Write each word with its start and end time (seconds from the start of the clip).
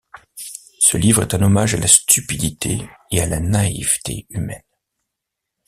Ce 0.79 0.97
livre 0.97 1.21
est 1.21 1.35
un 1.35 1.43
hommage 1.43 1.75
à 1.75 1.77
la 1.77 1.85
stupidité 1.85 2.89
et 3.11 3.23
la 3.23 3.39
naïveté 3.39 4.25
humaine. 4.31 4.63